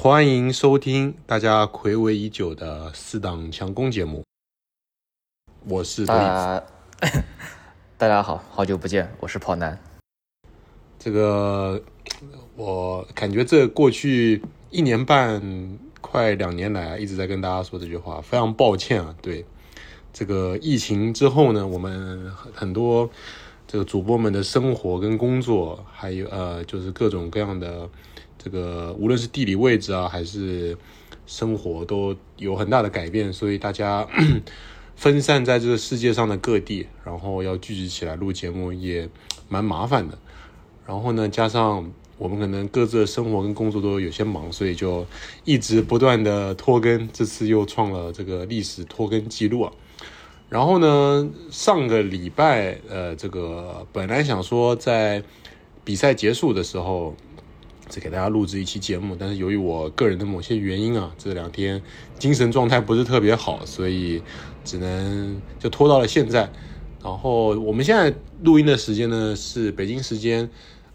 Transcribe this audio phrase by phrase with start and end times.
[0.00, 4.22] 欢迎收听大家暌违已久的四档强攻节目，
[5.66, 6.64] 我是大家
[7.98, 9.76] 大家好，好久不见，我是跑男。
[11.00, 11.82] 这个
[12.54, 14.40] 我感觉这过去
[14.70, 15.42] 一年半
[16.00, 19.12] 快两年来一直在跟大家说这句话，非常抱歉啊。
[19.20, 19.44] 对
[20.12, 23.10] 这个疫情之后呢，我们很多
[23.66, 27.90] 这个主播们的生活跟工作，还有呃，就是各种各样的
[28.38, 30.78] 这个，无论是地理位置啊，还是
[31.26, 34.06] 生活，都有很大的改变，所以大家
[34.96, 39.08] 分散在这个世界上的各地，然后要聚集起来录节目也
[39.48, 40.18] 蛮麻烦的。
[40.86, 45.06] 然后呢，加上我们可能各自的生活跟工作都有些忙，所以就
[45.44, 47.08] 一直不断的拖更。
[47.12, 49.72] 这次又创了这个历史拖更记录啊。
[50.48, 55.22] 然后呢，上个礼拜，呃，这个本来想说在
[55.84, 57.14] 比赛结束的时候，
[57.88, 61.82] 再给大家录制一期节目，但是由于我个人的某些原因啊，这两天
[62.18, 64.22] 精神状态不是特别好，所以
[64.64, 66.50] 只能就拖到了现在。
[67.02, 70.48] 然后我们现在录音的时间呢是北京时间。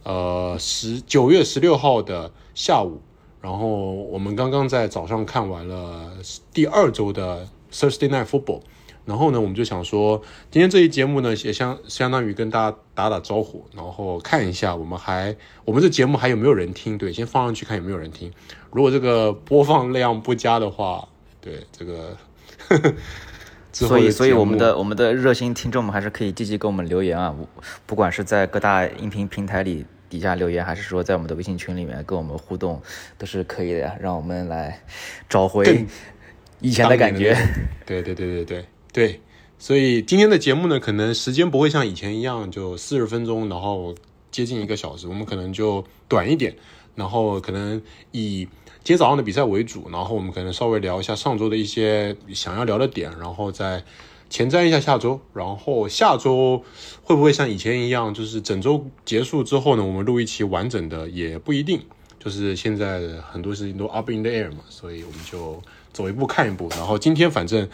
[0.05, 2.99] 呃，十九月十六号的下午，
[3.39, 6.11] 然后我们刚刚在早上看完了
[6.53, 8.59] 第二周的 Thursday Night Football，
[9.05, 18.31] 然后呢，我们就想说，今天这一节目呢，也相相当于跟大家打打招呼，然后看一下我们还我们这节目还有没有人听，对，先放上去看有没有人听，
[18.71, 21.07] 如果这个播放量不佳的话，
[21.41, 22.17] 对这个。
[22.69, 22.93] 呵呵
[23.75, 27.35] 所以，所以我们的我们的热心听众们还是可以积极给我们留言啊，
[27.87, 32.79] 不管是在各大音频平台里底下留言，还是说在我们的微信群里面跟我们互动，
[33.17, 33.95] 都是可以的呀。
[33.99, 34.79] 让我们来
[35.27, 35.87] 找回
[36.61, 37.35] 以前的感觉。
[37.83, 39.19] 对对对对对对。
[39.59, 43.93] 所以今天的节目呢，可能时间不会像以前一样就四十分钟，然后
[44.31, 46.55] 接近一个小时，我们可能就短一点，
[46.95, 48.47] 然后可能以。
[48.85, 53.81] 今天早上的比赛为主，然后我们可能稍微聊一下上周的一些想要聊的点，然后再
[54.29, 55.21] 前瞻一下下周。
[55.33, 56.61] 然后下周
[57.01, 61.79] 会不会像以前一样，就是整周结束之后呢，我们录一期完整的也不一定。
[62.19, 66.67] 就是现在很多事情都 up in the air 嘛，所以我们就走一步看一步。
[66.71, 67.65] 然后今天反正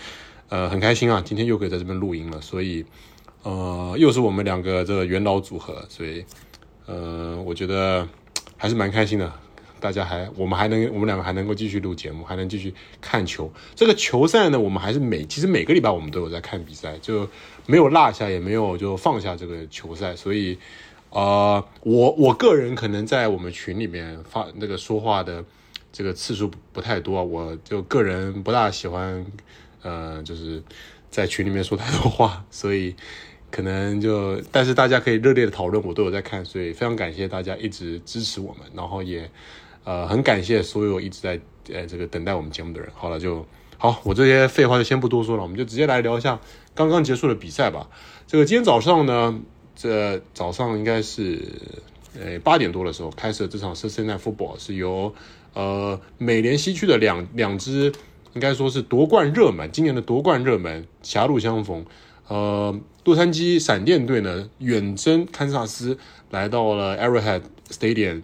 [0.49, 2.85] 呃很开心啊，今天又可以在这边录音了，所以
[3.43, 6.25] 呃又是我们两个这个元老组合，所以
[6.85, 8.07] 呃我觉得
[8.57, 9.31] 还是蛮开心的。
[9.81, 13.49] 大家还，我们还能，我们两个还能够继续录节目，还能继续看球。
[13.75, 17.25] 这个球赛呢，我们还是每，其实每个礼拜我们都有在看比赛，就
[17.65, 20.13] 没有落下，也没有就放下这个球赛。
[20.17, 20.57] 所以，
[21.11, 25.45] 呃，我我个人可能在我们群里面发那个说话的
[25.93, 29.25] 这个次数不太多，我就个人不大喜欢，
[29.81, 30.61] 呃，就是
[31.09, 32.95] 在群里面说太多话，所以
[33.51, 39.29] 可能就，但是大家可以热烈的讨论，我都有在看，所以非常感谢大家一直支持我们，然后也。
[39.85, 41.39] 呃，很感谢所有一直在
[41.73, 42.91] 呃这个等待我们节目的人。
[42.93, 43.43] 好了，就
[43.77, 46.39] 好，我这些废话就先不多说了，我们就直接来聊一下
[46.75, 47.89] 刚刚结束的比赛吧。
[48.27, 49.39] 这个今天早上呢，
[49.75, 51.39] 这早上应该是
[52.19, 55.15] 呃八点多的时候开始这场 Sunday Football，是由
[55.53, 57.91] 呃美联西区的两两支
[58.33, 61.85] 应该说是夺冠热门，今年的夺冠热门狭路相逢。
[62.27, 65.97] 呃，洛杉矶闪电队呢远征堪萨斯，
[66.29, 68.21] 来到了 Arrowhead Stadium。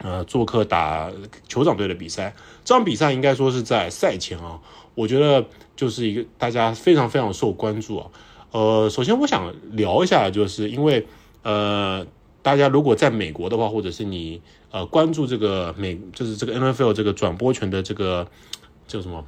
[0.00, 1.10] 呃，做客打
[1.48, 2.32] 酋长队的比赛，
[2.64, 4.60] 这场比赛应该说是在赛前啊，
[4.94, 5.44] 我觉得
[5.74, 8.06] 就是一个大家非常非常受关注啊。
[8.52, 11.04] 呃，首先我想聊一下，就是因为
[11.42, 12.06] 呃，
[12.42, 18.24] 大家如果在美国的话，或者是你呃关注这个美，就是这个 NFL 这个转播权的这个
[18.86, 19.24] 叫什么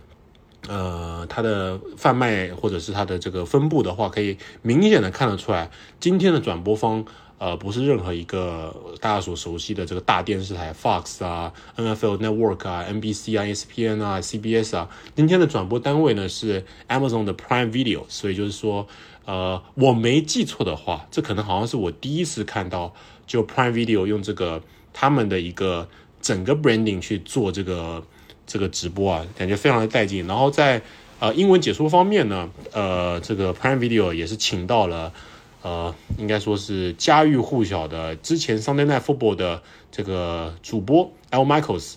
[0.71, 7.05] 呃，它的贩卖或者是它的这个分布的话，可以明显的看得出来，今天的转播方。
[7.41, 18.87] 呃，不是任何一个大家所熟悉的这个大电视台，Fox 啊，NFL Network 啊，NBC 啊，ESPN 啊，CBS 啊，今天的转播单位呢是 Amazon 的 Prime Video，所以就是说，
[19.25, 22.95] 呃，我没记错的话，这可能好像是我第一次看到，
[23.27, 25.89] 就 Prime Video 用这个他们的一个
[26.21, 28.03] 整个 branding 去做这个
[28.51, 30.27] 这个直播啊，感觉非常的带劲。
[30.27, 30.83] 然后在
[31.21, 35.13] 呃英文解说方面呢，呃，这个 Prime Video 也是请到了。
[35.63, 39.63] 呃，应该说是家喻户晓的，之前 Sunday Night Football 的
[39.93, 41.97] 这个主播 Al Michaels，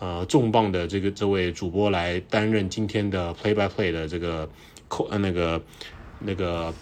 [0.00, 4.50] 呃，重磅的这个这位主播来担任今天的 Play by Play 的这个
[4.88, 5.62] 口呃那个
[6.18, 6.74] 那个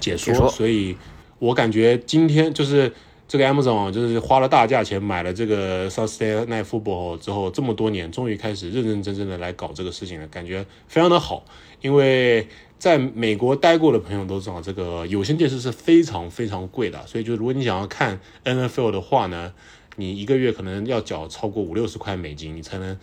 [0.00, 0.96] 解说，所以
[1.38, 2.90] 我感觉今天就是
[3.28, 11.44] 这个 Amazon 就是花了大价钱买了这个 Sustainable 之后，这么多年终于开始认认真真的来搞这个事情了，感觉非常的好，
[11.80, 12.48] 因为。
[12.78, 19.52] 在美国待过的朋友都知道，这个有线电视是非常非常贵的，所以就如果你想要看 NFL 的话呢，
[19.96, 22.96] 你一个月可能要缴超过五六十块美金，你才能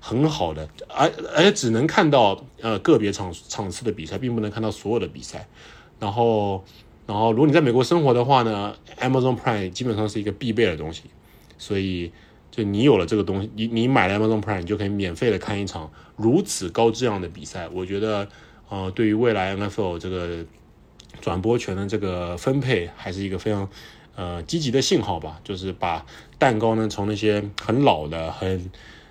[0.00, 5.46] 很好的，而而且只能看到呃个别场场次的比赛，并不能看到所有的比赛。
[6.00, 6.64] 然后，
[7.08, 11.04] 然后如果你在美国生活的话呢，Amazon Prime 基本上是一个必备的东西。
[11.56, 12.12] 所以，
[12.50, 17.66] 就你有了这个东西，你你买了 Amazon Prime，你就可以免费的看一场如此高质量的比赛。
[17.72, 18.28] 我觉得，
[18.68, 20.44] 呃，对于未来 NFL 这个
[21.20, 23.68] 转播权的这个分配，还是一个非常。
[24.20, 26.04] 呃，积极的信号吧，就是把
[26.38, 28.68] 蛋糕呢从那些很老的、很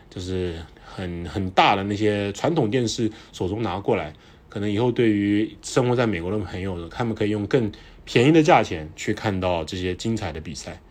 [0.10, 4.12] 就是很很大的那些传统电视手中拿过来，
[4.58, 7.72] 可能以后对于生活在美国的朋友，他们可以用更
[8.06, 10.82] 便宜的价钱去看到这些精彩的比赛，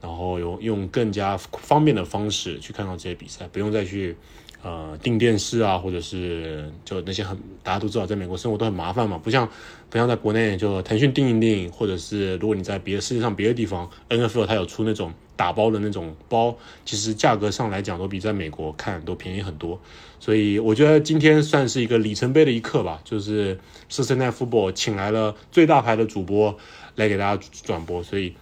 [0.00, 4.16] 然后用用更加方便的方式去看到这些比赛，不用再去。
[4.62, 9.48] 呃，订电视啊，或者是就那些很大家都知道，在美国生活都很麻烦嘛，不像
[9.88, 16.54] 不像在国内，就腾讯订一订，或者是如果你在别的世界上别的地方，NFL 它有出那种打包的那种包，
[16.84, 19.80] 其实价格上来讲都比在美国看都便宜很多。
[20.18, 23.58] 所以我觉得今天算是一个里程碑的一刻吧，就是
[23.88, 26.54] 是现在 football 请来了最大牌的主播
[26.96, 28.34] 来给大家转播，所以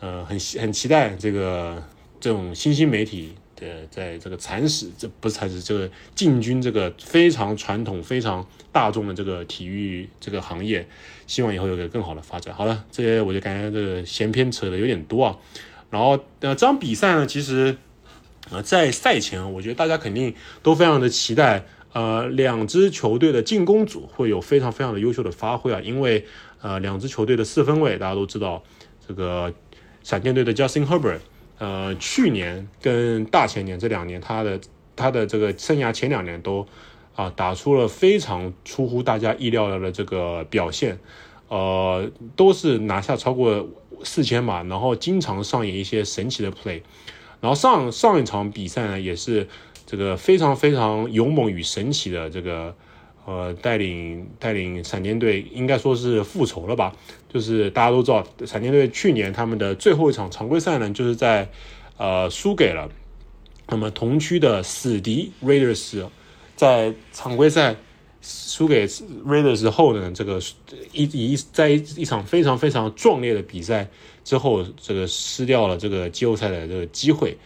[0.00, 1.82] 呃很很期待这个
[2.18, 3.34] 这种新兴媒体。
[3.60, 10.88] 呃，在这个蚕食，这不是蚕食，这个进军这个非常传统、非常大众的这个体育这个行业，
[11.26, 12.54] 希望以后有个更好的发展。
[12.54, 15.36] 好了，这些我就感觉这个闲篇扯的有点多啊。
[15.90, 17.76] 然后呃，这场比赛呢，其实
[18.50, 26.24] 呃在赛前，我觉得大家肯定都非常的期待，呃，两支球队的进攻组会有非常非常的优秀的发挥啊，因为
[26.62, 28.62] 呃，两支球队的四分卫大家都知道，
[29.06, 29.52] 这个
[30.02, 31.18] 闪电队的 Justin Herbert。
[31.60, 34.58] 呃，去年跟大前年这两年，他的
[34.96, 36.66] 他的这个生涯前两年都
[37.14, 40.98] 啊打出了非常出乎大家意料的这个表现，
[41.48, 43.68] 呃，都是拿下超过
[44.02, 46.80] 四千码，然后经常上演一些神奇的 play，
[47.42, 49.46] 然后上上一场比赛呢，也是
[49.84, 52.74] 这个非常非常勇猛与神奇的这个。
[53.26, 56.96] 呃，带领带领闪电队应该说是复仇了吧？
[57.28, 61.48] 就是大家都知道，闪电队去年他们的最后一场常规赛呢，就是在
[61.96, 62.90] 呃输给了
[63.68, 66.08] 那么同区的死敌 Raiders，
[66.56, 67.76] 在常规赛
[68.20, 70.40] 输给 Raiders 后呢，这个
[70.92, 73.88] 一一在一一场非常非常壮烈的比赛
[74.24, 77.36] 之后，这个失掉了这个季后赛的这个机会。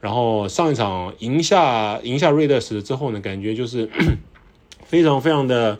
[0.00, 3.88] 然后上一场赢下赢下 Raiders 之后呢，感觉就是。
[4.88, 5.78] 非常非常的，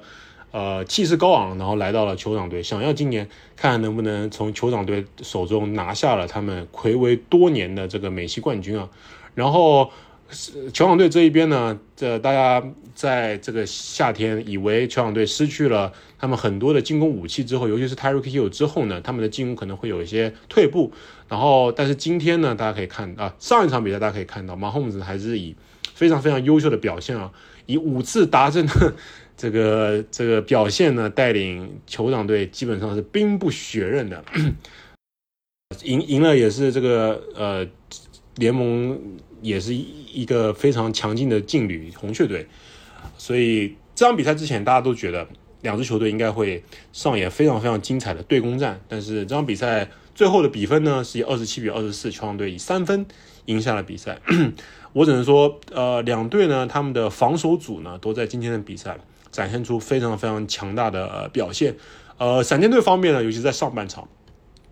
[0.50, 3.26] 呃，气势高昂，然后来到了酋长队，想要今年
[3.56, 8.87] 看看能不能从酋长队手中拿下了他们魁违多年的这个美系冠军啊。
[9.34, 9.90] 然后，
[10.31, 12.62] 酋长队这一边呢，这大家
[12.94, 20.93] 在这个夏天以为酋长队失去了他们很多的进攻武器之后，尤其是 Tyreek Hill 之后呢，他们的进攻可能会有一些退步。
[21.28, 25.56] 然后，但是今天呢，大家可以看啊，上一场比赛大家可以看到，Mahomes 还是以
[25.94, 27.31] 非常非常优秀的表现啊。
[27.69, 28.94] 以五次达阵的
[29.37, 34.25] 这个这个表现呢，带领酋长队基本上是兵不血刃的，
[35.85, 37.67] 赢赢了也是这个呃
[38.37, 38.99] 联盟
[39.43, 42.47] 也是一个非常强劲的劲旅红雀队，
[43.19, 45.29] 所以这场比赛之前大家都觉得
[45.61, 46.64] 两支球队应该会
[46.94, 53.05] 上演非常非常精彩的对攻战，但是这场比赛最后的比分呢是以二十七比二十四，酋长队以三分
[53.44, 54.19] 赢下了比赛。
[54.93, 58.99] 我只能说，呃，两队呢，他们的防守组呢，都在今天的比赛
[59.30, 61.76] 展现出非常非常强大的表现。
[62.16, 64.09] 呃，闪电队方面呢，尤其在上半场，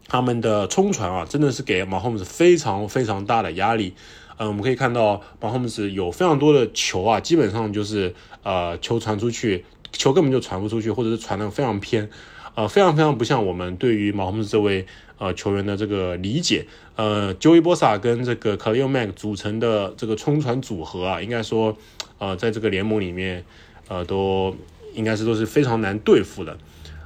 [0.08, 3.94] 他们的冲传啊，真的是给马霍姆斯非常非常大的压力。
[4.38, 12.11] 呃，我们可以看到马霍姆斯有非常多的球啊，基本上就是呃，球传出去，球根本就传不出去，或者是传的非常偏，
[12.56, 14.84] 呃，非常非常不像我们对于马霍姆斯这位。
[15.18, 21.75] 呃，球员的这个理解，呃，Joey Bosa 跟这个 Khalil Mack 组成的这个冲传组合啊，应该说，
[22.18, 23.42] 呃，在这个联盟里面，
[23.88, 24.54] 呃，都
[24.92, 26.58] 应该是都是非常难对付的。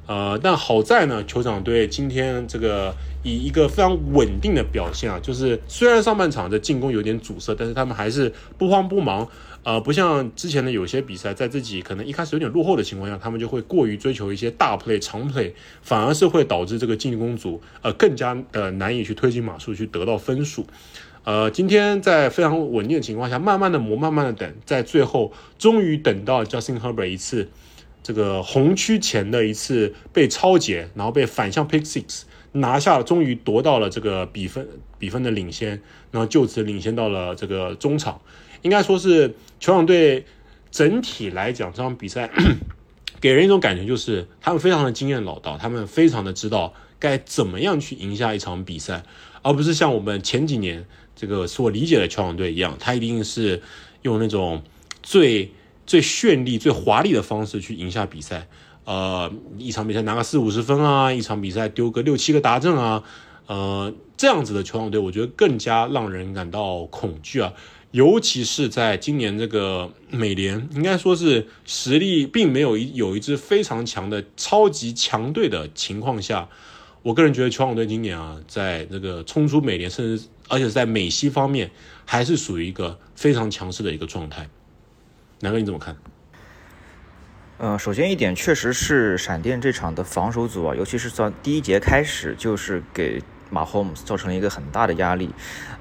[0.09, 2.93] 呃，但好在呢，酋长队今天这个
[3.23, 9.29] 以一个非常稳定的表现啊，就是虽然上半场的进攻有点阻塞，但是他们还是不慌不忙。
[9.63, 15.53] 呃，不像之前的有些比赛，在自己可能一开始有点落后的情况下，他们就会过于追求一些大 play、长 play，
[15.83, 20.67] 反而是会导致这个进攻组呃更加的难以去推进马术去得到分数。
[21.25, 27.51] 呃，今天在非常稳定的情况下，慢慢的磨，慢慢的等，在最后终于等到 Justin Herbert 一次
[28.03, 34.67] 这个红区前的一次被超截，然后被反向 pick six 拿下，终于夺到了这个比分
[34.99, 38.19] 比分的领先，然后就此领先到了这个中场。
[38.63, 40.25] 应该说是球场队
[40.71, 42.31] 整体来讲，这场比赛
[43.21, 49.03] 给人一种感觉，就是他们非常的经验老道，他们非常的知道该怎么样去赢下一场比赛。
[49.43, 50.85] 而不是像我们前几年
[51.17, 53.63] 这个所理解的球场队一样，他一定是
[54.03, 54.63] 用那种
[55.03, 55.53] 最
[55.87, 58.47] 最绚丽、最华丽的方式去赢下比赛。
[58.85, 63.03] 呃，一场比赛拿个四五十分啊，一场比赛丢个六七个达阵啊，
[63.47, 67.53] 呃，这样子的球场队，我觉得更加让人感到恐惧啊。
[67.93, 76.49] 尤其是在今年这个美联，应该说是实力并没有一有一支非常强的超级强队的情况下，
[77.03, 81.73] 我个人觉得球网队今年啊，在这个冲出美联，甚至而且在美西方面，
[82.05, 84.49] 还是属于一个非常强势的一个状态。
[85.41, 85.97] 南哥你怎么看？
[87.59, 93.21] 呃，首先一点，确实是闪电这场的防守组啊，尤其是从第一节开始，就是给。
[93.51, 95.35] 马 Holmes 造成了一个很大的压力，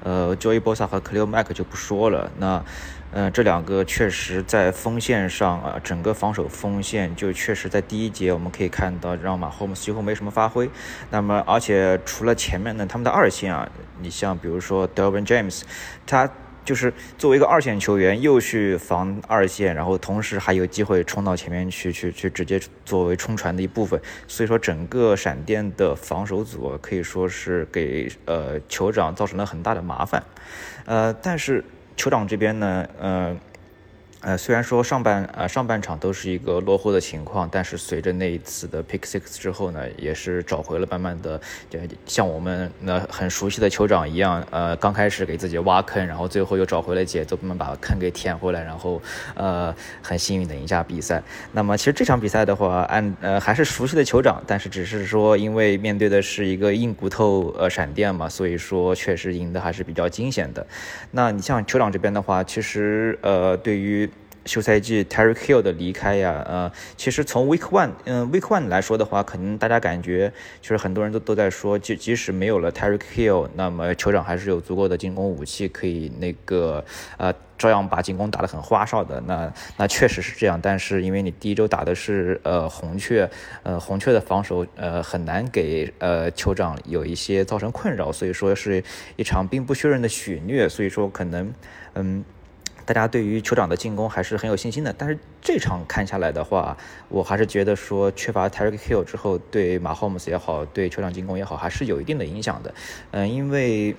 [0.03, 2.29] 呃，Joey Bosa 和 Cleo Mack 就不说了。
[2.37, 2.63] 那，
[3.11, 10.69] 呃，这两个确实在锋线上啊，整个防守锋线就确实在第一节我们可以看到让马 Holmes 几乎没什么发挥。
[11.09, 13.69] 那么，而且除了前面呢他们的二线啊，
[14.01, 15.61] 你像比如说 Delvin James，
[16.05, 16.29] 他。
[16.69, 23.99] 就是作为一个二线球员，又去防二线，然后同时还有机会冲到前面去，去去直接作为冲传的一部分。
[24.27, 30.23] 所以说，整个闪电的防守组可以说是给呃酋长造成了很大的麻烦。
[30.85, 31.65] 呃，但是
[31.97, 33.35] 酋长这边呢，呃。
[34.21, 49.01] 呃，虽然说上半呃上半场都是一个落后的情况，但是随着那一次的 pick six 之后呢，也是找回了慢慢的，就像我们那很熟悉的酋长一样，呃，刚开始给自己挖坑，然后最后又找回了节奏，慢慢把坑给填回来，然后
[49.35, 51.23] 呃很幸运的赢下比赛。
[51.53, 60.67] 那么其实这场比赛的话，按呃还是熟悉的酋长，但是只是说因为面对的是一个硬骨头呃闪电嘛，所以说确实赢得还是比较惊险的。
[61.11, 64.08] 那你像酋长这边的话，其实呃对于
[64.45, 70.31] 休赛季 Terry Hill 的离开呀，呃，其实从 Week One，嗯，Week One 来说的话，可能大家感觉
[70.61, 76.83] 就是很多人都都在说，即即使没有了 Terry Hill，那么酋长还是有足够的进攻武器可以那个
[77.17, 79.21] 呃，照样把进攻打得很花哨的。
[79.27, 83.29] 那那确实是这样，但是因为你第一周打的是呃红雀，
[83.63, 88.83] 呃红雀的防守呃很难给呃酋长有一些造成困扰，所以说是
[89.15, 91.53] 一场兵不血刃的血虐，所以说可能
[91.93, 92.23] 嗯。
[92.91, 96.75] 大家对于酋长的进攻还是很有信心的，但是这场看下来的话，
[97.07, 102.73] 我还是觉得说缺乏 Terry Hill 之后，对马霍姆斯也好，对酋长进攻也好，还是有一定的影响的。
[103.11, 103.95] 嗯，因为，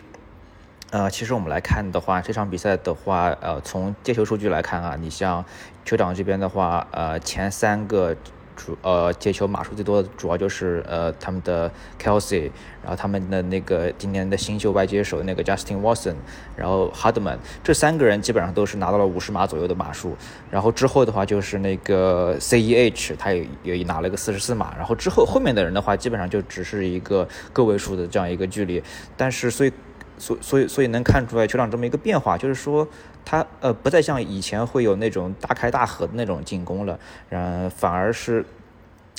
[0.90, 5.44] 呃，其实我们来看的话，这场比赛的话，呃，从接球数据来看啊，你像
[5.86, 8.16] 酋长这边的话，呃，前三个。
[8.60, 12.50] 主呃接球码数最多的主要就是呃他们的 Kelsey，
[12.82, 16.14] 然后他们的那个今年的新秀外接手那个 Justin Watson，
[16.56, 20.14] 然后 Hardman 这三个人基本上都是拿到了五十码左右的码数，
[20.50, 28.82] 然后之后的话就是那个 CEH，他也也拿了个四十四码，然后之后后面的人的话基本上就只是一个个位数的这样一个距离，
[29.16, 29.72] 但是所以
[30.18, 32.86] 所所以所以能看出来球场这么一个变化，就是说。
[33.24, 36.98] 他呃不再像以前会有那种大开大合的那种进攻了，
[37.30, 38.44] 嗯，反而是，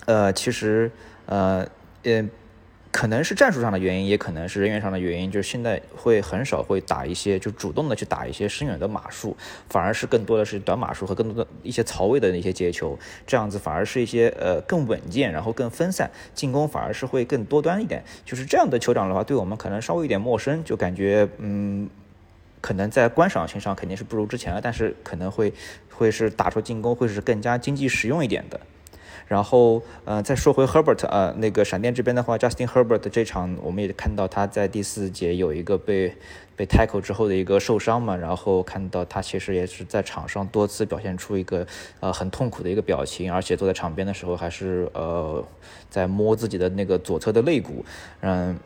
[0.06, 0.92] 呃，其实
[1.26, 1.66] 呃
[2.04, 2.28] 呃，
[2.92, 9.38] 可能是战术上的原因，也可能是人员上的原因，就是现在会很少会打一些就主动的去打一些深远的码数，
[9.70, 18.04] 反而是更多的是短码数和更多的一些槽位的那些接球，这样子反而是一些呃更稳健，然后更分散，进攻反而是会更多端一点。
[18.26, 21.90] 就是这样的酋长的话，对我们可能稍微有点陌生，就感觉嗯。
[22.62, 25.52] 可能在观赏性上肯定是不如之前了，但是可能会
[25.94, 28.60] 会是打出进攻会是更加经济实用一点的。
[29.28, 36.14] 然后，呃，再说回 Herbert，呃，那个闪电这边的话，Justin Herbert 这场我们也看到他在第四节有一个被
[36.58, 41.66] 被 tackle 之后的一个受伤嘛，然后看到他其实也是在场上多次表现出一个
[42.02, 45.42] 呃很痛苦的一个表情，而且坐在场边的时候还是呃
[45.90, 47.86] 在摸自己的那个左侧的肋骨，
[48.20, 48.60] 嗯。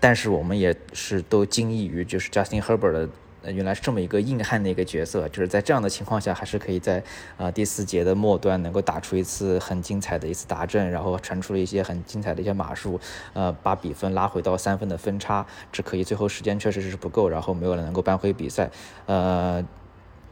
[0.00, 3.08] 但是我们也是都惊异于，就是 Justin Herbert 的
[3.52, 7.02] 原来是这么一个硬汉的一个角色，就是在这样的情况下，还是可以在
[7.36, 12.98] 呃第四节的末端能够打出一次很精彩的一次达阵，然后传出了一些很精彩的一些码数，
[13.34, 18.70] 呃，把比分拉回到三分的分差，只可以最后时间确实是不够，然后没有人能够扳回比赛，
[19.06, 19.64] 呃。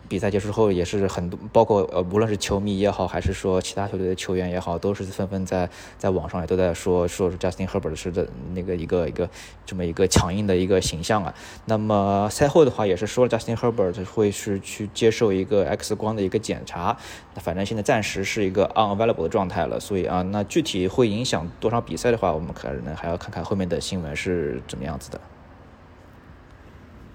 [0.09, 9.29] 比赛结束后，也是很多，包括呃，无论是球迷也好，还是说其他球队的球员也好，都是纷纷在在网上也都在说，说 Justin Herbert 是的那个一个一个
[9.65, 11.35] 这么一个强硬的一个形象啊。
[11.65, 16.97] 那么赛后的话，也是说了 Justin Herbert 会是去接受一个 X 光的一个检查。
[17.35, 25.21] 那反正现在暂时是一个 unavailable 的状态了，所以啊，那具体会影响多少比赛的话，我们可能还要看看后面的新闻是怎么样子的。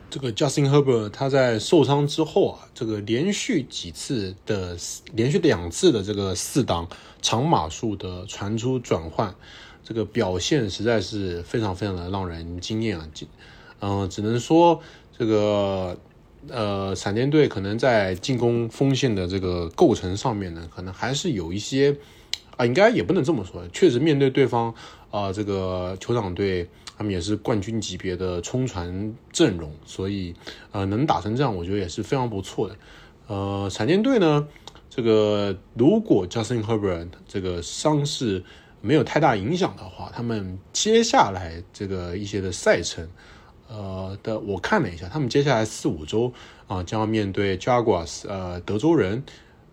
[0.09, 4.77] 这个 Justin Herbert 他在受伤之后啊，这个连续几次的
[5.13, 6.87] 连续两次的这个四档
[7.21, 9.35] 长码数的传出转换，
[9.83, 13.09] 这个表现实在是非常非常的让人惊艳啊！
[13.81, 14.81] 嗯，只能说
[15.17, 15.97] 这个
[16.47, 21.93] 呃，闪电队可能在进攻锋线的这个构成上面呢，可能还是有一些
[22.55, 24.73] 啊，应该也不能这么说，确实面对对方
[25.11, 30.33] 啊，这个酋长队他们也是冠军级别的冲传阵容，所以
[30.71, 32.75] 呃，能打成这样，我觉得也是非常不错的。
[33.27, 34.47] 呃，闪电队呢，
[34.89, 38.43] 这个如果 Justin Herbert 这个伤势
[38.81, 43.07] 没有太大影响的话，他们接下来这个一些的赛程。
[43.69, 46.31] 呃的，我看了一下，他们接下来四五周
[46.67, 49.21] 啊，将要面对 Jaguars，呃，德州人，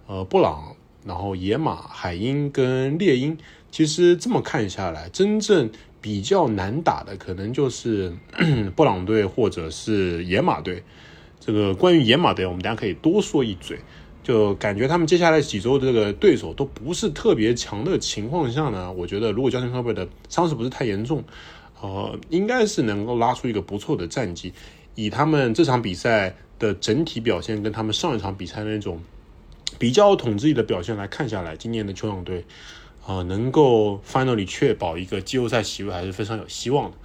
[0.08, 0.74] 呃，布朗，
[1.06, 3.38] 然后野马、海鹰跟猎鹰。
[3.70, 5.70] 其实这么看下来，真正
[6.04, 8.12] 比较难打的，可能就是
[8.76, 10.82] 布朗队或者是野马队。
[11.40, 13.78] 这个关于野马队，我们大家可以多说一嘴。
[14.22, 21.24] 就感觉他们接下来几周的这个对手都不是特别强的情况下呢，我觉得如果 Justin Herbert 的伤势不是太严重。
[21.80, 24.52] 呃，应该是能够拉出一个不错的战绩。
[24.94, 29.00] 以他们这场比赛的整体表现，跟他们上一场比赛那种
[29.78, 32.44] 比较统治力的表现来看下来，今年的酋长队
[33.06, 36.96] 啊，能够 finally 确保一个季后赛席位还是非常有希望的。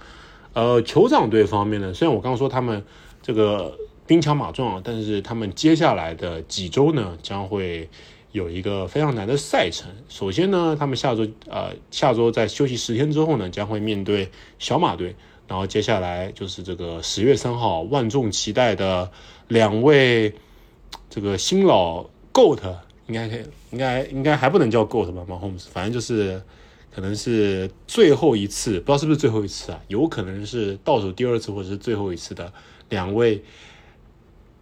[0.52, 2.84] 呃，酋长队方面呢，虽然我刚刚说他们
[3.22, 3.76] 这个
[4.06, 7.88] 兵强马壮，但是他们接下来的几周呢，将会。
[8.32, 9.90] 有一个非常难的赛程。
[10.08, 14.30] 首先呢，他们下周呃下周在休息十天之后呢，将会面对
[14.60, 15.16] 小马队。
[15.48, 19.10] 然后接下来就是这个十月三号万众期待的
[19.48, 20.32] 两位
[21.08, 22.60] 这个新老 GOAT，
[23.10, 26.40] 应该可以，应该应该还不能叫 GOAT 吧马洪斯反正就是
[26.94, 29.80] 可能是最后一次，不知道是不是最后一次啊？
[29.88, 32.52] 有可能是倒数第二次或者是最后一次的
[32.88, 33.42] 两位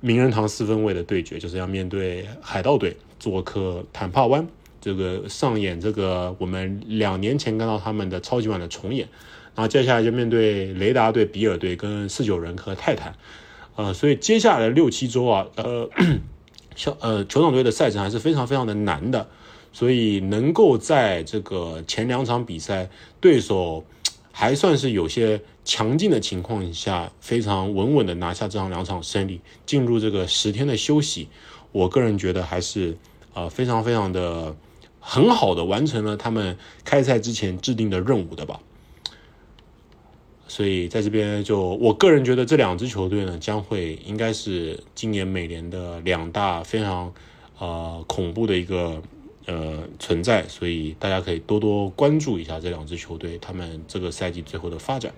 [0.01, 2.97] 名人堂四分卫的对决，就是要面对海盗队。
[3.19, 4.47] 做客坦帕湾，
[4.81, 9.09] 这个上演这个我们两年前看到他们的超级碗的重演，
[9.57, 13.17] 然后接下来就面对雷达队、比尔队跟四九人和泰坦，
[13.75, 15.91] 呃，所以接下来六七周啊，呃，
[16.79, 19.29] 小呃球场队的赛程还是非常非常的难的，
[19.73, 22.89] 所以能够在这个前两场比赛
[23.21, 23.85] 对手
[24.31, 31.27] 还算是有些强劲的情况下，非常稳稳的拿下这样两场胜利，进入这个十天的休息。
[31.73, 32.97] 我个人觉得还是，
[33.35, 34.55] 呃，非常非常的
[35.01, 38.61] 很好的完成了他们开赛之前制定的任务的吧。
[40.59, 47.15] 所以在这边就我个人觉得这两支球队呢，将会应该是今年美联的两大非常
[47.61, 49.01] 呃恐怖的一个
[49.47, 55.15] 呃存在，所以大家可以多多关注一下这两支球队他们这个赛季最后的发展。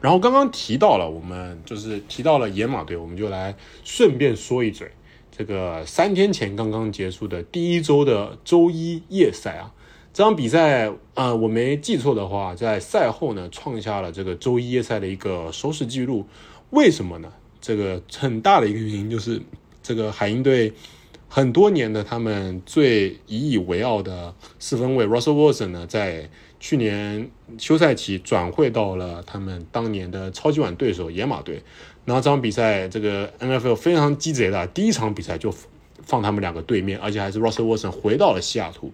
[0.00, 4.90] 然后刚刚提到了，我们就是提到了野马队，我们就来顺便说一嘴。
[5.30, 9.72] 这个三天前刚刚结束的第一周的周一夜赛啊，
[10.12, 16.26] 这场比赛啊，我没记错的话，在赛后呢创下了这个周一夜赛的一个收视记录。
[16.70, 17.32] 为什么呢？
[17.60, 19.40] 这个很大的一个原因就是
[19.82, 20.72] 这个海鹰队
[21.28, 31.62] 很多年的他们最引以为傲的四分卫 Russell Wilson 呢，在去年休赛期转会到了他们当年的超级碗对手野马队。
[32.04, 35.54] 然后这场比赛，这个 NFL 非常鸡贼的，第一场比赛就
[36.02, 38.92] 放他们两个对面，而且还是 Russell Wilson 回到了西雅图，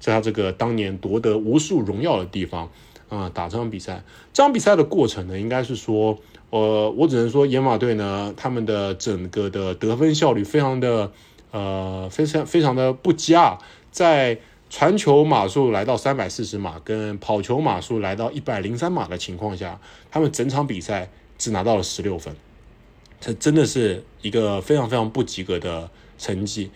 [0.00, 2.70] 在他这个当年夺得无数荣耀的地方
[3.08, 4.02] 啊打这场比赛。
[4.32, 6.18] 这场比赛的过程呢，应该是说，
[6.50, 11.12] 呃，我只能说野马队呢，他们的整个的得分效率非常的
[11.50, 13.58] 呃非常非常的不佳，
[13.90, 14.38] 在
[14.70, 19.80] 传球码数来到三百四十码，跟跑球码数来到一百零三码的情况下，
[20.10, 21.10] 他们整场比赛。
[21.38, 22.34] 只拿到了十六分，
[23.20, 26.68] 这真的是一个非常非常不及格的成绩。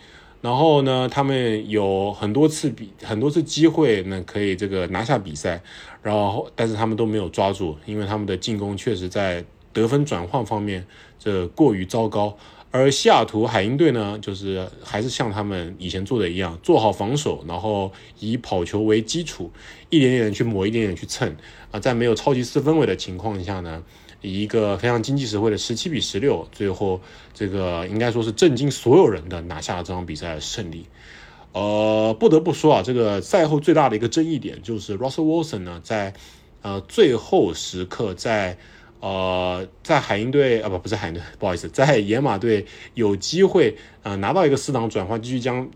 [0.43, 5.63] 然后呢，他们有很多次比很多次机会呢，可以这个拿下比赛，
[6.01, 10.85] 然后但是他们都没有抓住，因为他们的进攻确实在得分转换方面
[11.17, 12.37] 这过于糟糕。
[12.71, 19.49] 而西雅图海鹰队呢，就是还是像他们以前做的一样，做好防守，然后以跑球为基础，
[19.89, 21.33] 一点点去抹，一点点去蹭
[21.71, 23.81] 啊，在没有超级四分位的情况下呢。
[24.23, 26.99] 以一个非常经济实惠的十七比十六，最后
[27.35, 30.87] 这个应该说是震惊所有人的拿下了这场比赛的胜利。
[31.51, 36.15] 呃，不得不说啊，这个赛后最大的一个争议点就是 Russell Wilson 呢，在
[36.63, 38.57] 呃最后时刻，在
[39.01, 45.69] 呃在海鹰队啊不不是海鹰队，不好意思，在野马队有机会呃拿到一个四档转换，继续将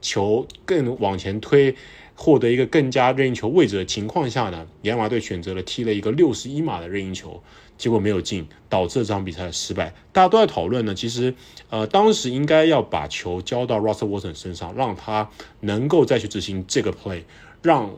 [0.00, 1.74] 球更往前推。
[2.20, 7.40] 获得一个更加任意球位置的情况下呢，野马队选择了踢了一个六十一码的任意球，
[7.78, 9.94] 结果没有进，导致这场比赛的失败。
[10.12, 11.32] 大家都在讨论呢，其实，
[11.70, 17.22] 呃，当时应该要把球交到 Russell Wilson 身上，让他能够再去执行这个 play，
[17.62, 17.90] 让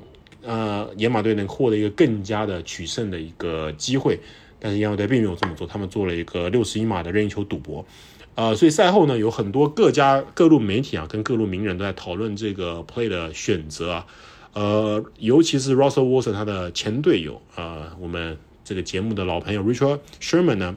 [0.43, 4.21] 呃野马队能获得一个更加的取胜的一个机会。
[4.61, 7.85] 但是野马队并没有这么做，他们做了一个六十一码的任意球赌博。
[8.35, 14.07] 呃，所以赛后呢，有很多各家各路媒体啊，跟各路名人都在讨论这个 play 的选择啊。
[14.53, 18.37] 呃，尤其是 Russell Wilson 他的前队友啊，我们
[18.71, 20.77] 这个节目的老朋友 Richard Sherman 呢，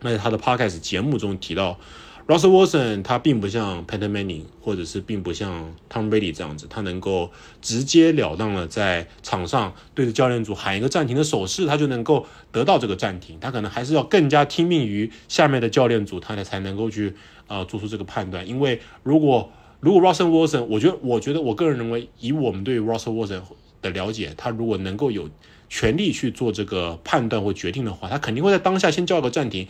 [0.00, 1.78] 那在他的 podcast 节目中提到
[2.26, 7.30] ，Russell Wilson 他并不像 Peyton Manning 或者是并不像 Tom Brady 这样子，他能够
[7.62, 13.38] 直截了当的在场上对着教练组喊一个暂停的手势，他就能够得到这个暂停。
[13.38, 17.14] 他可能还是要更加听命于下面的教练组，他才才能够去
[17.46, 18.48] 呃做出这个判断。
[18.48, 19.48] 因为如果
[19.78, 23.42] 如果 Russell Wilson，我觉得，我觉得，我个人认为，以我们对 Russell Wilson
[23.80, 25.30] 的了解，他如果能够有
[25.68, 29.66] 权利去做这个判断或决定的话，他肯定会在当下先叫个暂停，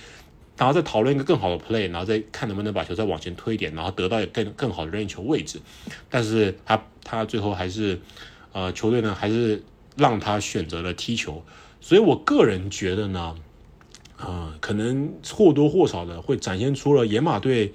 [0.57, 5.61] 然后再讨论一个更好的 play，然后再看能不能把球再往前推一点，然后得到更更好的任意球位置。
[6.09, 8.01] 但是他他最后还是，
[8.53, 9.63] 呃，球队呢还是
[9.97, 11.43] 让他选择了踢球。
[11.81, 13.35] 所以我个人觉得呢，
[14.19, 17.73] 呃，可能或多或少的会展现出了野马队。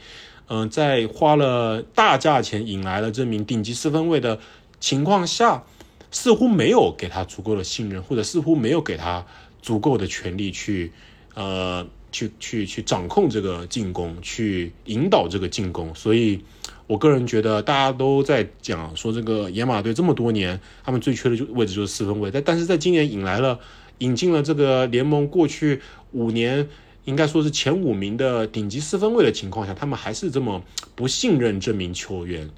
[0.49, 4.37] 嗯，在花了大价钱引来了这名顶级四分卫的
[4.81, 5.63] 情况下，
[6.13, 9.25] 似乎没有给他足够的信任，或者似乎没有给他
[9.61, 10.93] 足够的权利去，
[11.33, 15.93] 呃，去去去掌控这个进攻，去引导这个进攻。
[15.93, 16.39] 所以，
[16.87, 23.59] 我个人觉得大家都在讲说，这个野马队这么多年，他们最缺的就位置就是四分卫，但但是在今年引来了
[23.97, 25.81] 引进了这个联盟过去
[26.13, 26.69] 五年。
[27.05, 30.63] 应该说是前五名的顶级四分卫的情况下，他们还是这么
[30.95, 32.49] 不信任这名球员，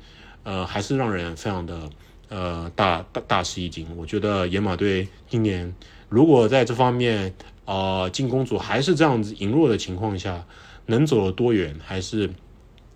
[0.43, 1.89] 呃，还是让人非常的
[2.29, 3.88] 呃大大大吃一惊。
[3.95, 5.73] 我觉得野马队今年
[6.09, 7.33] 如果在这方面
[7.65, 10.45] 呃进攻组还是这样子羸弱的情况下，
[10.85, 12.29] 能走得多远，还是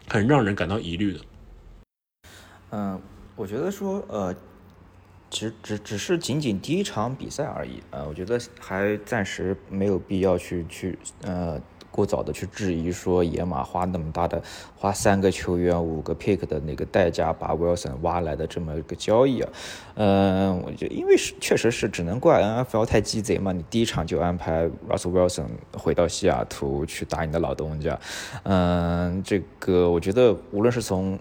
[0.08, 1.20] 很让人感到疑虑的。
[2.72, 3.02] 嗯，
[3.36, 4.36] 我觉得说呃。
[5.32, 11.62] 其实只只是仅仅第一场比赛而已，呃，我觉得还暂时没有必要去去呃
[11.92, 14.42] 过早的去质疑说野马花那么大的
[14.78, 19.50] 花三个球员五个 pick 的那个代价把 Wilson 挖来的这么一个交易啊，
[19.96, 25.48] 嗯，我觉得因为是确实是只能怪 NFL 太鸡贼嘛，你第一场就安排 Russell Wilson
[25.78, 28.00] 回到西雅图去打你的老东家，
[28.44, 31.18] 嗯，这个我觉得无论是从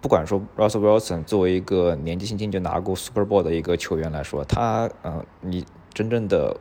[0.00, 6.56] 不管说 Russell Wilson 作为一个年纪轻轻就拿过 Super Bowl 的一个球员来说，他嗯，你真正的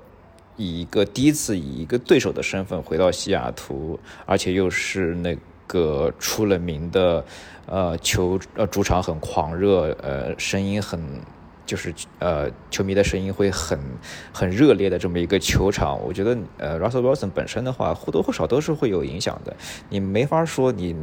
[0.58, 5.38] 以一个第一次以一个对手的身份回到西雅图，而且又是那
[5.68, 7.26] 个出了名的
[7.66, 11.00] 呃球呃主场很狂热，呃声音很
[11.66, 13.80] 就是呃球迷的声音会很
[14.34, 19.56] 很热烈的这么一个球场，我觉得呃 Russell Wilson 本身的话或多或少都是会有影响的，
[19.90, 20.96] 你没法说你。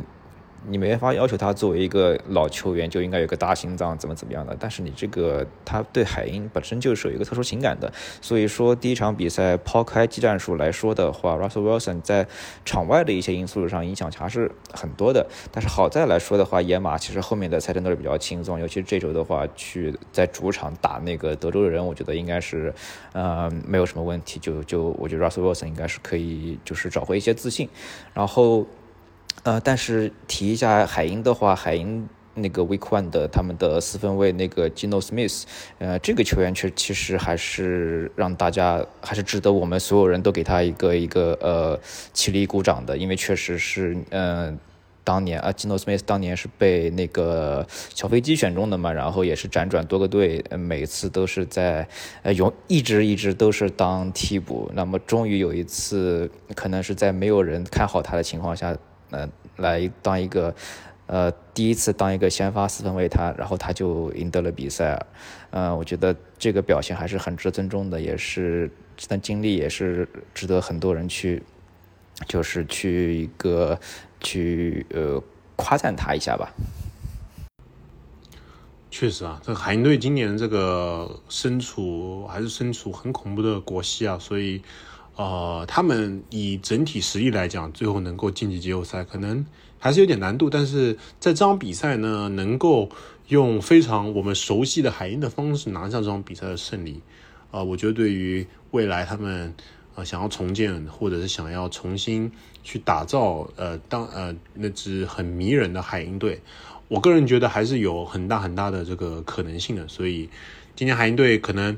[0.66, 12.26] 你没法要求他作为一个老球员就应该有个大心脏怎么怎么样的，但是你这个他对海鹰本身就是有一个特殊情感的，所以说第一场比赛抛开技战术来说的话，Russell Wilson 在
[12.64, 15.26] 场外的一些因素上影响还是很多的。
[15.52, 22.74] 但是好在来说的话，野马其实后面的赛程都是比较轻松，尤其是这周的话去在主场打那个德州的人，我觉得应该是
[23.12, 24.38] 呃没有什么问题。
[24.40, 27.68] 就就我觉得 Russell Wilson 应该是可以就是找回一些自信，
[28.12, 28.66] 然后。
[29.44, 35.44] 呃，但是提一下海鹰的话，海鹰那个 Week One 的他们的四分卫那个 Gino Smith，
[35.78, 41.80] 呃，这个球员确其实还是让大家还是值得我们所有人都给他一个一个呃
[42.12, 44.58] 起立鼓掌的，因为确实是嗯，
[45.02, 51.88] 当年啊，Gino Smith 当年是被那个小飞机选中的嘛，然后也是辗转多个队，每次都是在
[52.22, 58.76] 呃永一直一直都是当替补，那么终于有一次可能是在没有人看好他的情况下。
[59.10, 60.54] 呃，来当一个，
[61.06, 65.00] 呃，第一次当一个先发四分卫，他然后他就赢得了比赛，
[65.50, 71.42] 呃，我觉得这个表现还是很值得尊重的，也是这段经历也是值得很多人去，
[72.26, 73.80] 就是去一个
[74.20, 75.22] 去呃
[75.56, 76.52] 夸赞他一下吧。
[78.90, 84.62] 确实啊，这海鹰队今年这个身处还是身处很恐怖的国西啊，所以。
[85.18, 89.44] 呃，他们以整体实力来讲，最后能够晋级季后赛，可能
[89.76, 90.48] 还是有点难度。
[90.48, 92.88] 但是在这场比赛呢，能够
[93.26, 97.00] 用非常我们熟悉的海鹰的方式拿下这场比赛的胜利，
[97.50, 99.52] 呃，我觉得对于未来他们
[99.96, 102.30] 呃想要重建，或者是想要重新
[102.62, 106.40] 去打造呃当呃那支很迷人的海鹰队，
[106.86, 109.88] 我个人觉得还是有很大很大的这个可能性的。
[109.88, 110.30] 所以
[110.76, 111.76] 今年海鹰队可能。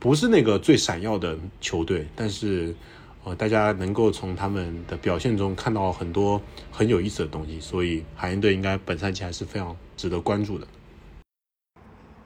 [0.00, 2.74] 不是那个最闪耀的球队，但是，
[3.22, 6.40] 呃，大家能够从他们的表现中看到很多
[6.72, 10.66] 很有意思的东西，所以海鹰队应该本赛季还是非常值得关注的。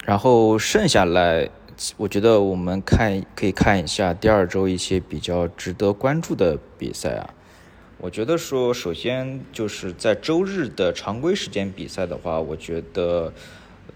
[0.04, 1.50] 然后剩下来
[1.96, 7.34] 我觉得我们看可以看一下第二周一些比较值得关注的比赛啊。
[7.98, 13.32] 我觉得说，首先就是在周日的常规时间比赛的话，我觉得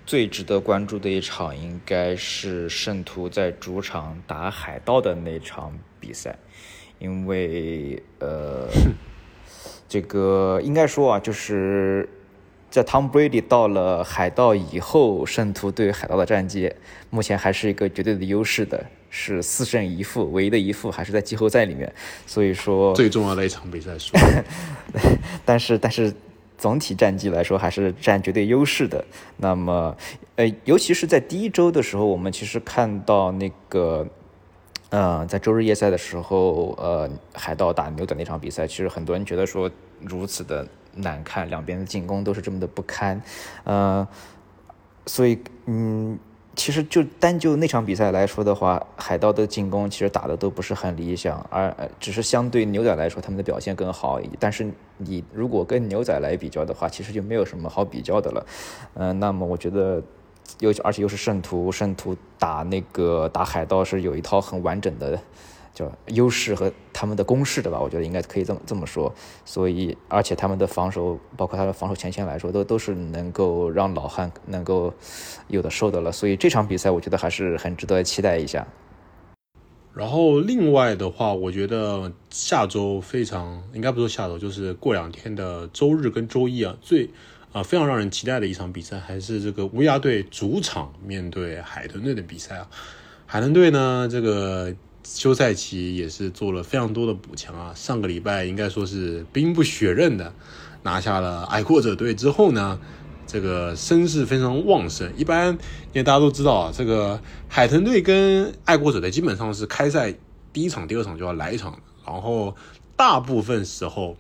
[0.09, 6.35] 最值得关注的一场应该是圣徒在主场打海盗的那场比赛，
[6.99, 8.67] 因为呃，
[9.87, 12.09] 这个应该说啊，就是
[12.71, 16.73] 在 Tom Brady 到了海盗以后，圣徒对海盗的战绩
[17.11, 18.87] 目前还是一个绝对的优势的。
[19.11, 21.91] 是四胜一负，唯一的一负还是在季后赛里面，
[22.27, 24.15] 所以说最重要的一场比赛输。
[25.47, 26.13] 但是但是
[26.59, 29.03] 总体战绩来说还是占绝对优势的。
[29.37, 29.97] 那么
[30.37, 34.07] 呃，尤其是在第一周的时候，我们其实看到那个，
[34.91, 43.23] 呃，在周日夜赛的时候，呃，海盗打牛仔那场比赛，其实很多人觉得说如此的难看，两边的进攻都是这么的不堪，
[43.65, 44.07] 呃，
[45.07, 46.19] 所以嗯。
[46.59, 54.21] 其实就单就那场比赛来说的话，海盗的进攻其实打的都不是很理想，而只是相对牛仔来说，他们的表现更好。
[54.41, 58.47] 但是你如果跟牛仔来比较的话，其实就没有什么好比较的了。
[58.95, 60.03] 嗯，那么我觉得，
[60.59, 65.17] 又而且又是圣徒，圣徒打那个打海盗是有一套很完整的。
[65.79, 69.15] 就优势和他们的攻势的吧，我觉得应该可以这么这么说。
[69.45, 74.93] 所以，而且他们的防守，包括他的防守前线来说，都都是能够让老汉能够
[75.47, 76.11] 有的受的了。
[76.11, 78.67] 所以这场比赛，我觉得还是很值得期待一下。
[79.95, 87.09] 然后，另外的话，我觉得下周非常应该不说下周，就是过两天的周日跟周一啊，最
[87.53, 92.69] 啊非常让人期待的一场比赛，还是这个乌鸦队主场面对海豚队的比赛啊。
[93.27, 94.75] 海豚队呢，这个。
[95.15, 100.33] 休赛期也是做了非常多的补强啊，上个礼拜应该说是兵不血刃的
[100.83, 102.79] 拿下了爱国者队之后呢，
[103.27, 105.11] 这个声势非常旺盛。
[105.17, 107.19] 一般因为大家都知道啊，这个
[107.49, 110.15] 海豚队跟爱国者队基本上是开赛
[110.53, 112.55] 第一场、第二场就要来一场，然后
[112.95, 114.17] 大部分时候。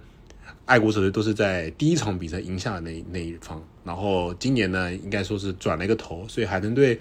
[0.68, 7.00] 爱国者队都是在第一场比赛赢下的那那一方，然后今年呢，应该说是转了一个头，所以海豚队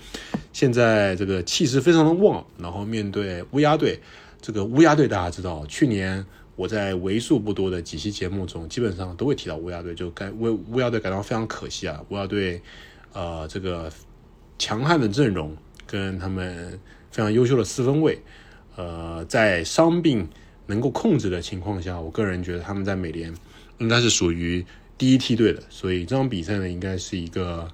[0.54, 2.46] 现在这个气势非常的旺。
[2.58, 4.00] 然后面对乌鸦队，
[4.42, 6.26] 这个乌鸦队大家知道，去年
[6.56, 12.02] 我在为数不多的几期节目中，基本上都会提到乌鸦队，就该为乌鸦队感到非常可惜啊。
[12.08, 12.62] 乌鸦队
[13.12, 13.92] 呃，这个
[14.58, 15.54] 强悍的阵容
[15.86, 16.80] 跟他们
[17.12, 18.18] 非常优秀的四分卫，
[18.78, 20.26] 呃，在伤病
[20.68, 23.34] 能够控制的情况下，我个人觉得他们在美联。
[23.80, 24.66] 应该是属于
[24.98, 27.68] 第一梯队的，所以这场比赛呢，应该是一个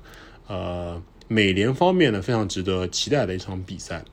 [0.48, 4.04] 呃美联方面呢非常值得期待的一场比赛。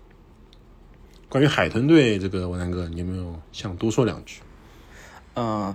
[1.28, 4.40] 关于海豚队这个，文南哥，你有没有想多说两句？
[5.34, 5.74] 嗯。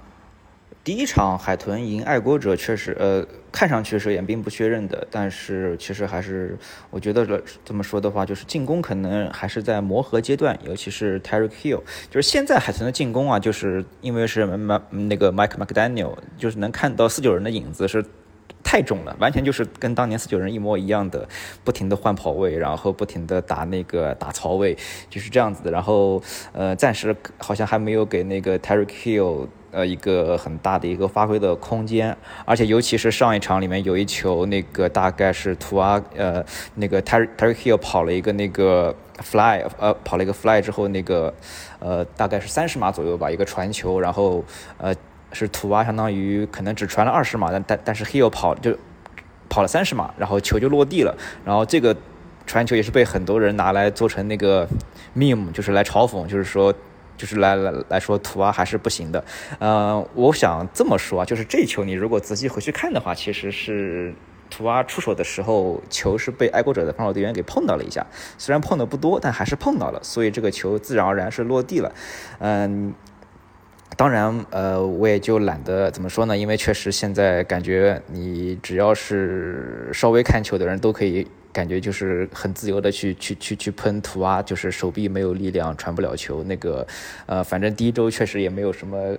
[0.86, 6.56] 第一场海豚赢爱国者确实，呃，看上去是也并不确认的，但是其实还是，
[6.92, 18.06] 我觉得这么说的话，就是进攻可能还是在磨合阶段，尤其是 Terry Hill，就是现在海豚的进攻啊，就是因为是那个 Mike McDaniel，就是能看到四九人的影子是。
[18.68, 21.30] 太重了，完全就是跟当年四九人一模一样的，
[21.64, 24.76] 不停的换跑位，然后不停的打那个打槽位，
[25.08, 25.70] 就是这样子的。
[25.70, 26.22] 然后
[26.52, 36.44] 呃，暂时好像还没有给那个 Terry Hill 呃一个很大的一个发挥的空间，而且尤其是上一场里面有一球，那个大概是图阿呃
[36.76, 41.34] 那个 Terry Terry Hill 跑了一个那个 fly 呃跑了一个 fly 之后，那个
[41.80, 44.44] 呃大概是三十码左右吧，一个传球，然后
[44.78, 44.96] 呃。
[45.32, 48.74] 是土蛙，相当于可能只传了二十码，但但但是 Hill 跑就
[49.50, 51.14] 跑了三十码，然后球就落地了。
[51.44, 51.94] 然后这个
[52.46, 54.66] 传球也是被很多人拿来做成那个
[55.14, 56.74] meme，就是来嘲讽，就是说，
[57.18, 59.24] 就是来来来说图啊还是不行的。
[59.60, 64.14] 呃，我想这么说啊，就是这球你如果仔细回去看的话，其实是
[64.50, 68.06] 土蛙出手的时候，球是被爱国者的防守队员给碰到了一下，
[68.38, 71.92] 虽然碰的不多，但还是碰到了，所以这个球自然而然是落地了。
[72.40, 72.94] 嗯。
[73.98, 81.26] 当然，呃，我也就懒得怎么说呢，因为确实现在感觉你只要是稍微看球的人都可以，
[81.56, 86.86] 感觉就是很自由的去去去去喷涂啊，就是手臂没有力量传不了球，那个，
[87.28, 89.18] 呃，反正第一周确实也没有什么。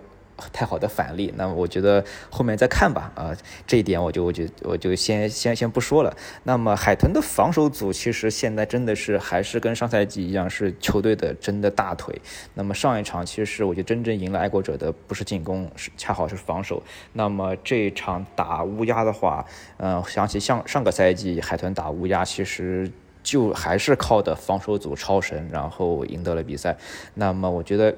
[0.53, 3.11] 太好的反例，那我觉得后面再看吧。
[3.15, 3.35] 啊，
[3.67, 6.17] 这一点我就我就我就先先先不说了。
[6.45, 12.21] 那么海豚的防守组其实现在真的是还是跟上赛季一样，是球队的真的大腿。
[12.55, 16.83] 那么上一场其实我觉得真正赢了爱国者的不是进攻，是恰好是防守。
[17.15, 19.45] 那么这一场打乌鸦的话，
[19.79, 22.91] 嗯，想起像上个赛季海豚打乌鸦，其实
[23.23, 26.77] 就还是靠的防守组超神，然后赢得了比赛。
[27.15, 27.95] 那么我觉得。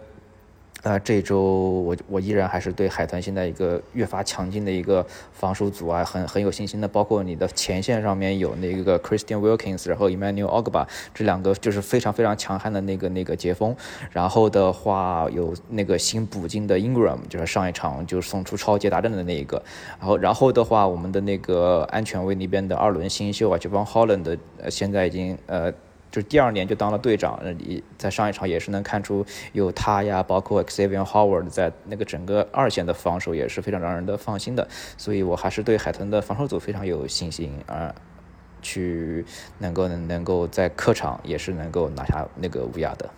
[0.84, 6.86] 呃，这周我我依然还是对海豚现在一个越发强劲的一个防守组啊，很很有信心的。
[6.86, 13.74] 包括你的前线上面有那个 Christian Wilkins，然后 Emmanuel Ogba 这两个就是非常非常强悍的那个那个截锋。
[14.12, 19.60] 然后的话有那个新补进的 Ingram，就是上一场就送出超级大阵的那一个。
[19.98, 24.38] 然后然后的话，我们的那个安全卫那边的二轮新秀啊，就帮 Holland，
[24.70, 25.72] 现在已经呃。
[26.10, 34.66] 就是第二年就当了队长，你在上一场也是能看出有他呀，包括 Xavier Howard 在那个整个二线的防守也是非常让人的放心的，
[34.96, 37.94] 所以我还是对海豚的防守组非常有信心啊，
[38.62, 39.24] 去
[39.58, 43.10] 能够能能够在客场也是能够拿下那个乌鸦的。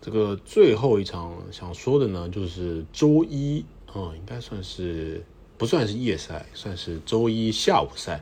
[0.00, 5.24] 这个最后一场想说的呢，就是周一啊，应该算是
[5.56, 8.20] 不算是夜赛，算是周一下午赛。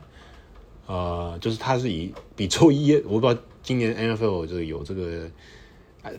[0.91, 5.31] 呃，就是它是以比周一，我不知道今年 N F L 就有这个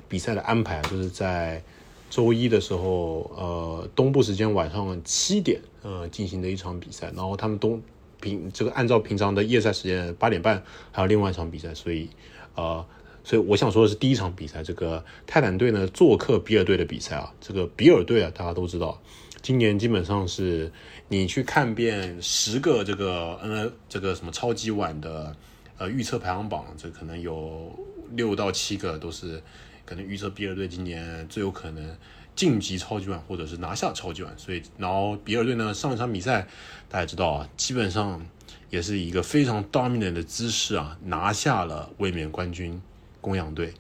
[0.09, 1.63] 比赛的安排，就是在
[2.09, 7.13] 周一的时候，呃，东部时间晚上七点，呃，进行的一场比赛。
[7.15, 7.83] 然后他们东
[8.19, 12.09] 平这个按照平常的夜赛时间八点半还有另外一场比赛，所以
[12.55, 12.83] 呃，
[13.23, 18.99] 所以我想说的是第一场比赛，这个泰坦队呢做客比尔队的比赛啊，这个比尔队啊，大家都知道，
[19.43, 20.73] 今年基本上是。
[21.09, 25.37] 你去看遍十个这个 N 这个什么超级碗的
[25.77, 27.71] 呃预测排行榜，这可能有
[28.13, 29.43] 六到七个都是
[29.85, 31.95] 可能预测比尔队今年最有可能
[32.35, 34.33] 晋级超级碗或者是拿下超级碗。
[34.39, 36.49] 所以，然后比尔队呢上一场比赛
[36.89, 38.27] 大家知道啊，基本上
[38.71, 42.81] 也是一个非常 dominant 的姿势啊，拿下了卫冕冠军
[43.21, 43.75] 公羊队。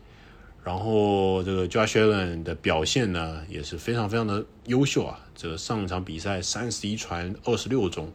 [0.64, 5.18] 然后这个 Josh Allen 的表现呢也是非常非常的优秀啊！
[5.34, 8.12] 这个上一场比赛三十一传二十六中，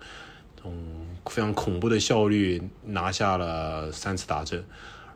[0.64, 4.64] 嗯，非常恐怖的效率拿下了三次打阵。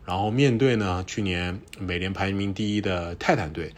[0.04, 3.72] 然后面对呢去年美联排名第一的泰坦队，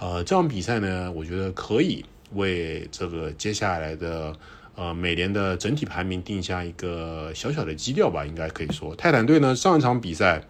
[0.00, 4.34] 呃，这场比赛呢，我觉得可以为这个接下来的
[4.74, 10.42] 呃美联的整体排名定下一个小小的基调吧，应该可以说泰坦队呢上一场比赛。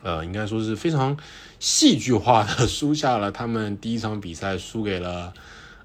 [0.00, 1.16] 呃，应该说是非常
[1.60, 5.32] 戏剧化的输下了他们第一场比赛，输给了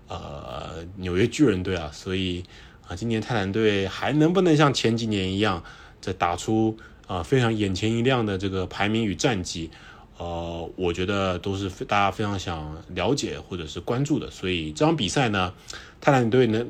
[0.08, 2.44] 呃纽约巨人队啊，所以
[2.88, 5.64] 啊，今年泰坦队还能不能像前几年一样，
[6.00, 9.72] 这打出啊非常眼前一亮的这个排名与战绩，
[10.20, 14.30] 呃，我觉得都是大家非常想了解或者是关注的。
[14.30, 15.54] 所以这场比赛呢，
[16.00, 16.70] 泰坦队能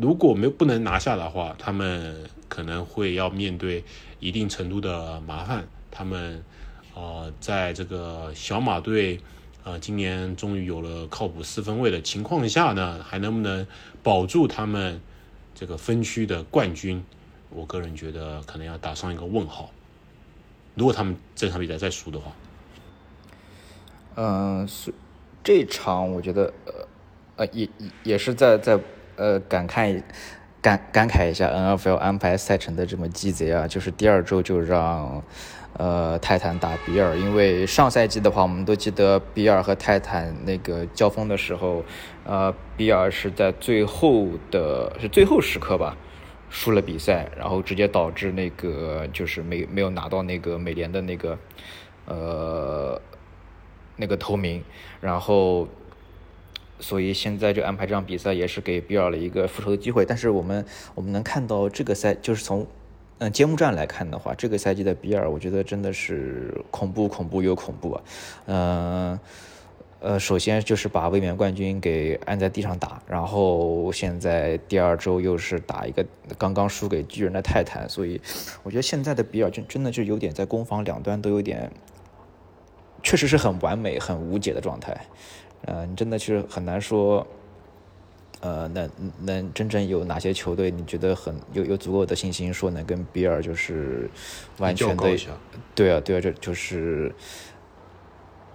[0.00, 2.16] 如果没不能拿下的话，他们
[2.48, 3.84] 可能会要面对
[4.18, 6.42] 一定程度的麻烦，他们。
[6.94, 9.18] 呃，在这个小马队，
[9.64, 13.66] 呃，今年终于有了靠谱四分卫的情况下呢，还能不能
[14.02, 15.00] 保住他们
[15.54, 17.02] 这个分区的冠军？
[17.48, 19.70] 我个人觉得可能要打上一个问号。
[20.74, 22.32] 如果他们这场比赛再输的话，
[24.16, 24.92] 嗯，是
[25.42, 26.72] 这场我觉得呃
[27.36, 27.66] 呃也
[28.02, 28.78] 也是在在
[29.16, 30.02] 呃感慨
[30.60, 35.22] 感感慨一下 N F L 安排赛程的这么鸡贼啊，就是第二周就让。
[35.78, 41.82] 呃，泰坦打比尔，因为上赛季的话，我们都记得比尔和泰坦那个交锋的时候，
[42.24, 45.96] 呃，比尔是在最后的是最后时刻吧，
[46.50, 51.38] 输了比赛，然后直接导致那个就是没没有拿到那个美联的那个
[52.04, 53.00] 呃
[53.96, 54.62] 那个头名，
[55.00, 55.66] 然后
[56.78, 62.66] 所以现在就安排这场比赛也是给比尔了一个复仇的机会，但是我们我们能看到这个赛就是从。
[63.22, 68.02] 嗯，揭幕战来看的话，这个赛季的比尔，我觉得真的是恐怖，恐怖又恐怖啊。
[68.46, 69.20] 嗯，
[70.00, 76.04] 呃，首先就是把卫冕冠军给按在地上打，然后现在第二周又是打一个
[76.36, 78.20] 刚刚输给巨人的泰坦，所以
[78.64, 81.70] 我觉得现在的比尔真真的就有点在攻防两端都有点，
[83.04, 85.00] 确实是很完美、很无解的状态。
[85.66, 87.24] 嗯，真的是很难说。
[88.42, 90.68] 呃，能能真正有哪些球队？
[90.68, 94.10] 你觉得很有有足够的信心说能跟比尔就是
[94.58, 95.16] 完全的？
[95.76, 97.14] 对啊，对啊，这就是，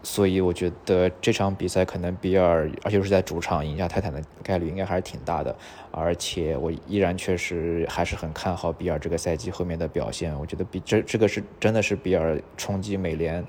[0.04, 5.56] 所以我觉得这场比赛可能比尔，而且是在主场赢下泰坦的概率应该还是挺大的。
[5.90, 10.38] 而且我依然确实还是很看好比尔这个赛季后面的表现。
[10.38, 13.42] 我觉得比这这个是真的是比尔冲击美联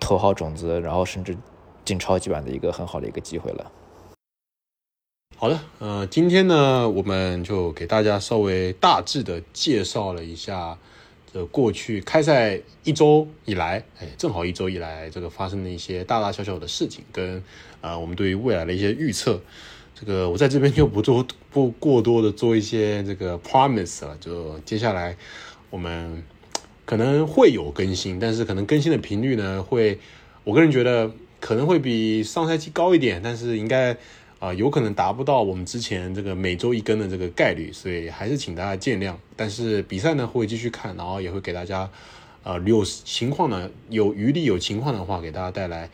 [0.00, 1.36] 头号种子，然后甚至
[1.84, 3.70] 进超级碗的一个很好的一个机会了。
[5.44, 10.78] 好的，呃，今天呢，我们就给大家稍微大致的介绍了一下
[11.30, 17.44] 这过去开赛一周以来，哎，正好一周以来这个发生的一些大大小小的事情，跟
[17.82, 19.38] 啊我们对于未来的一些预测。
[19.94, 25.14] 这个我在这边就不做不过多的做一些这个 promise 了，就接下来
[25.68, 26.24] 我们
[26.86, 29.98] 可能会有更新，但是可能更新的频率呢，会
[30.42, 31.10] 我个人觉得。
[31.40, 33.94] 可能会比上赛季高一点，但是应该
[34.38, 39.14] 啊有可能达不到我们之前这个每周一更的这个概率，所以还是请大家见谅。
[39.36, 41.90] 但是比赛呢会继续看，然后也会给大家
[42.42, 45.88] 呃有情况呢有余力有情况的话给大家带来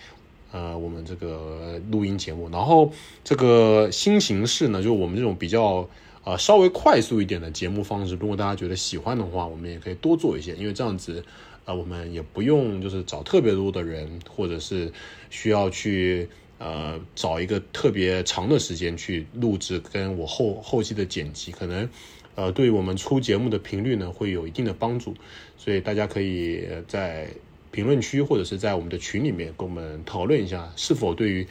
[0.53, 2.49] 呃我们这个录音节目。
[2.51, 2.93] 然后
[3.24, 5.88] 这个新形式呢，就我们这种比较。
[6.22, 11.24] 呃，稍微快速一点的节目方式，如果大家觉得喜欢的话，我们也可以多做一些，因为这样子，
[11.64, 14.93] 呃，我们也不用就是找特别多的人，或者是
[15.30, 16.28] 需要去
[16.61, 21.88] 呃找一个特别长的时间去录制，跟我后后期的剪辑，可能
[22.36, 25.14] 呃对于我们出节目的频率呢会有一定的帮助，
[25.56, 27.26] 所以大家可以在
[27.72, 31.46] 评论区或者是在我们的群里面跟我们讨论一下，是否对于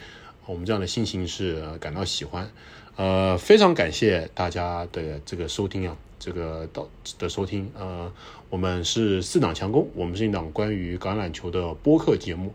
[0.46, 2.50] 我们这样的新形式感到喜欢。
[2.96, 6.86] 呃，非常感谢大家的这个收听啊，这个到
[7.18, 7.70] 的收听。
[7.78, 8.12] 呃，
[8.50, 12.52] 我们是四档强攻，我们是一档关于橄榄球的播客节目。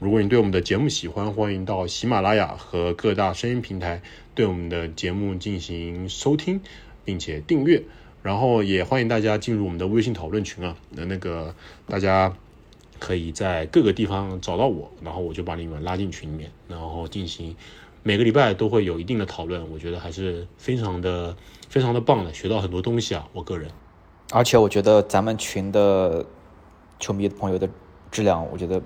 [0.00, 4.00] 如果你对我们的节目喜欢，欢迎到喜马拉雅和各大声音平台
[4.32, 6.60] 对我们的节目进行收听，
[7.04, 7.82] 并且订阅。
[8.22, 11.52] 然后也欢迎大家进入我们的微信讨论群啊，那那个
[11.88, 12.32] 大家
[13.00, 17.56] 可以在各个地方找到我，然后我就把你们拉进群里面，然后进行。
[18.04, 21.36] 每个礼拜都会有一定的讨论，我觉得还是非常的、
[21.68, 23.28] 非常的棒的，学到很多东西啊！
[23.32, 23.68] 我个人，
[24.30, 26.24] 而且我觉得咱们群的
[27.00, 27.68] 球迷朋友的
[28.12, 28.80] 质量，我觉得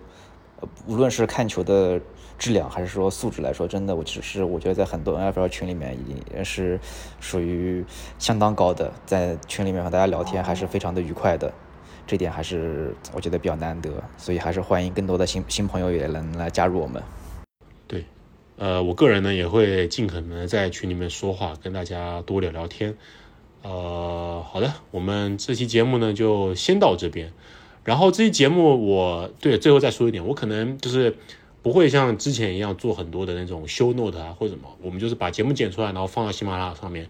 [0.87, 2.01] 无论是看球的
[2.39, 6.79] 质量，还是说素质来说，真的，我只是我觉得在很多 NFL 群里面已经是
[7.21, 7.85] 属于
[8.19, 11.53] 相当高的，在群里面和大家聊天还是非常的愉快的，
[12.07, 17.03] 这点还是我觉得比较难得，所以还是欢迎更多的新新朋友也能来加入我们。
[17.87, 18.05] 对
[18.57, 22.97] 呃，我个人呢也会尽可能在群里面说话，跟大家多聊聊天。
[23.63, 27.33] 呃，好的，我们这期节目呢就先到这边。
[27.85, 31.17] 然后这期节目，我对最后再说一点，我可能就是
[31.63, 37.09] 不会像之前一样做很多的那种修 note 啊或者什么，我们就是把节目剪出来，然后放到喜马拉雅上面，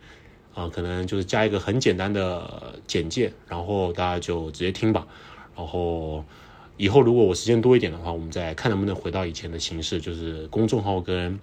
[0.54, 5.06] 啊，可能就是加一个很简单的简介，然后大家就直接听吧。
[5.56, 6.24] 然后。
[6.78, 11.38] 以后如果我时间多一点的话，我们再看能不能回到以前的形式，就是公众号跟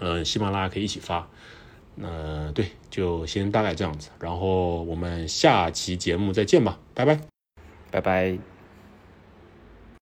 [0.00, 1.28] 呃喜马拉雅可以一起发。
[2.00, 7.20] 呃，对，就先大概这样子，然后我们下期节目再见吧，拜拜，
[7.90, 8.51] 拜拜。